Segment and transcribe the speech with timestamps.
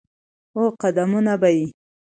[0.55, 1.67] او قدمونه به یې،